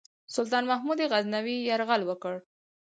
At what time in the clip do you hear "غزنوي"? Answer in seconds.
1.11-1.55